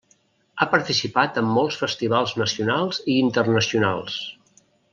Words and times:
Ha 0.63 0.67
participat 0.71 1.37
en 1.41 1.51
molts 1.57 1.77
festivals 1.83 2.33
nacionals 2.43 3.03
i 3.17 3.21
internacionals. 3.27 4.21